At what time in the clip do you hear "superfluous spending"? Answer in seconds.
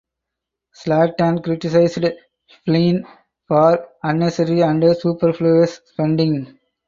4.97-6.57